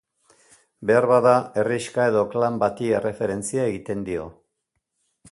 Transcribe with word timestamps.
Beharbada, 0.91 1.33
herrixka 1.63 2.07
edo 2.11 2.23
klan 2.31 2.57
bati 2.63 2.89
erreferentzia 3.01 3.67
egiten 3.73 4.01
dio. 4.09 4.25